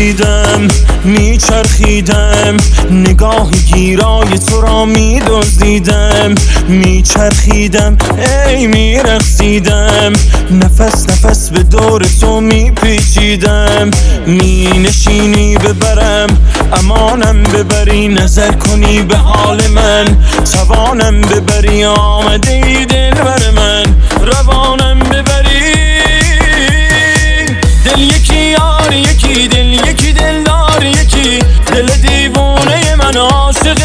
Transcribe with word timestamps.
می‌دیدم 0.00 0.68
میچرخیدم 1.04 2.56
نگاه 2.90 3.50
گیرای 3.50 4.38
تو 4.48 4.60
را 4.60 4.84
میدزدیدم 4.84 6.34
میچرخیدم 6.68 7.96
ای 8.48 8.66
میرخسیدم 8.66 10.12
نفس 10.50 11.06
نفس 11.08 11.50
به 11.50 11.62
دور 11.62 12.02
تو 12.20 12.40
میپیچیدم 12.40 13.90
مینشینی 14.26 15.56
ببرم 15.56 16.28
امانم 16.72 17.42
ببری 17.42 18.08
نظر 18.08 18.52
کنی 18.52 19.02
به 19.02 19.16
حال 19.16 19.66
من 19.66 20.04
توانم 20.52 21.20
ببری 21.20 21.84
آمده 21.84 22.52
ای 22.52 22.84
دل 22.84 23.10
من. 23.56 23.59
دل 31.80 31.86
دیوونه 31.86 32.94
من 32.96 33.16
عاشق 33.16 33.79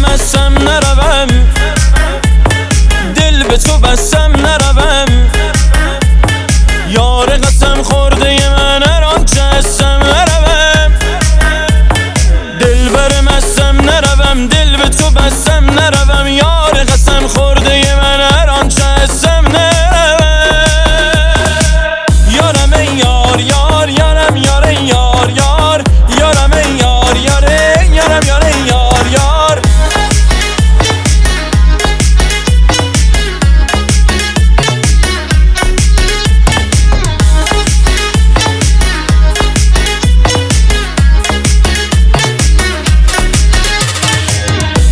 مستم 0.00 0.54
نروم 0.58 1.28
دل 3.16 3.42
به 3.48 3.56
تو 3.56 3.78
بستم 3.78 4.32
نروم 4.36 5.28
یار 6.88 7.30
قسم 7.30 7.82
خورده 7.82 8.50
من 8.50 8.82
هر 8.82 9.04
آنچه 9.04 9.42
هستم 9.42 10.00
نروم 10.02 10.92
دل 12.60 12.88
بر 12.88 13.20
مستم 13.20 13.76
نروم 13.80 14.46
دل 14.46 14.76
به 14.76 14.88
تو 14.88 15.10
بستم 15.10 15.64
نروم 15.70 16.26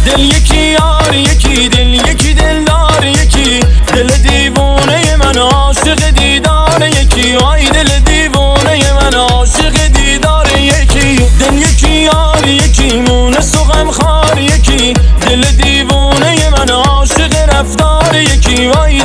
دل 0.08 0.20
یکی 0.20 0.56
یار 0.56 1.14
یکی 1.14 1.69
دل 1.69 1.94
یکی 1.94 2.34
دل 2.34 2.64
دار 2.64 3.04
یکی 3.04 3.60
دل 3.86 4.08
دیوونه 4.08 5.16
من 5.16 5.38
عاشق 5.38 6.10
دیدار 6.10 6.82
یکی 6.86 7.36
آی 7.36 7.70
دل 7.70 7.98
دیوونه 7.98 8.92
من 8.92 9.14
عاشق 9.14 9.86
دیدار 9.86 10.47
یکی 10.58 11.16
دل 11.41 11.54
یکی 11.54 11.91
یار 11.91 12.47
یکی 12.47 13.00
مونس 13.00 13.56
و 13.56 13.64
غم 13.64 13.91
خار 13.91 14.38
یکی 14.38 14.92
دل 15.20 15.42
دیوونه 15.42 16.50
من 16.50 16.70
عاشق 16.70 17.36
رفتار 17.48 18.14
یکی 18.14 18.66
وای 18.66 18.98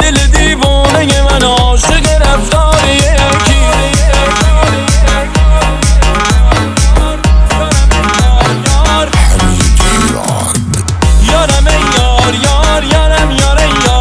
یار 12.73 12.83
یارم 12.83 13.31
یاره 13.31 13.67
یار. 13.85 13.92